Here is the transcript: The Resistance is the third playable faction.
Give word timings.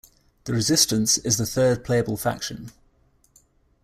The 0.45 0.53
Resistance 0.53 1.19
is 1.19 1.37
the 1.37 1.45
third 1.45 1.83
playable 1.83 2.17
faction. 2.17 2.71